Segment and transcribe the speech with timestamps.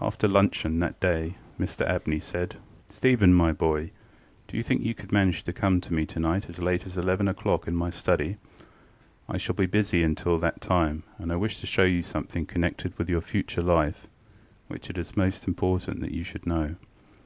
[0.00, 2.56] After luncheon that day Mr Abney said:
[2.88, 3.90] ŌĆ£Stephen, my boy,
[4.48, 7.26] do you think you could manage to come to me tonight as late as eleven
[7.26, 8.38] oŌĆÖclock in my study?
[9.28, 12.96] I shall be busy until that time, and I wish to show you something connected
[12.98, 14.06] with your future life
[14.68, 16.76] which it is most important that you should know.